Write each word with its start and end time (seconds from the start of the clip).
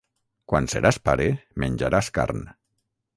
Quan 0.53 0.69
seràs 0.73 0.97
pare 1.09 1.27
menjaràs 1.65 2.09
carn. 2.17 2.41